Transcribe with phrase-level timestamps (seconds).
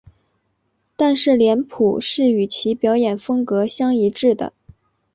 [0.95, 4.51] 但是脸谱是与其表演风格相一致的。